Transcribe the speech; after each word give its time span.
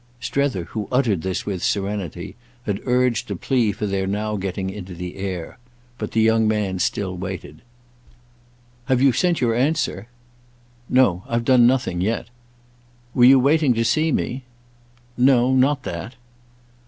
Strether, 0.19 0.63
who 0.63 0.87
uttered 0.91 1.21
this 1.21 1.45
with 1.45 1.63
serenity, 1.63 2.35
had 2.65 2.81
urged 2.85 3.29
a 3.29 3.35
plea 3.35 3.71
for 3.71 3.85
their 3.85 4.07
now 4.07 4.35
getting 4.35 4.71
into 4.71 4.95
the 4.95 5.15
air; 5.17 5.59
but 5.99 6.09
the 6.13 6.21
young 6.21 6.47
man 6.47 6.79
still 6.79 7.15
waited. 7.15 7.61
"Have 8.85 8.99
you 8.99 9.11
sent 9.11 9.41
your 9.41 9.53
answer?" 9.53 10.07
"No, 10.89 11.21
I've 11.29 11.45
done 11.45 11.67
nothing 11.67 12.01
yet." 12.01 12.29
"Were 13.13 13.25
you 13.25 13.37
waiting 13.39 13.75
to 13.75 13.85
see 13.85 14.11
me?" 14.11 14.43
"No, 15.19 15.53
not 15.53 15.83
that." 15.83 16.15